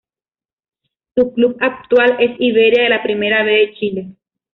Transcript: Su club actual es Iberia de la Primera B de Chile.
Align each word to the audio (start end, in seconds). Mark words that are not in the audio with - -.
Su 1.13 1.31
club 1.31 1.57
actual 1.59 2.17
es 2.19 2.31
Iberia 2.39 2.81
de 2.81 2.89
la 2.89 3.03
Primera 3.03 3.43
B 3.43 3.51
de 3.51 3.73
Chile. 3.75 4.15